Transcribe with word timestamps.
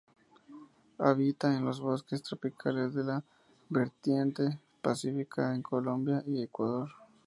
Habita 0.97 1.55
en 1.55 1.63
los 1.63 1.79
bosques 1.79 2.23
tropicales 2.23 2.95
de 2.95 3.03
la 3.03 3.23
vertiente 3.69 4.59
pacífica 4.81 5.53
en 5.53 5.61
Colombia 5.61 6.23
y 6.25 6.41
Ecuador. 6.41 6.89